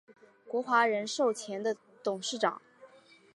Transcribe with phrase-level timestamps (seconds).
[0.47, 1.63] 国华人寿前
[2.01, 2.59] 董事长。